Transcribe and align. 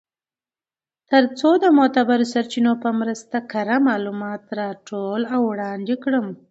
تر 1.09 1.23
څو 1.39 1.49
د 1.63 1.65
معتبرو 1.77 2.25
سرچینو 2.33 2.73
په 2.83 2.89
مرسته 2.99 3.37
کره 3.51 3.75
معلومات 3.89 4.43
راټول 4.59 5.21
او 5.33 5.41
وړاندی 5.51 5.95
کړم. 6.03 6.25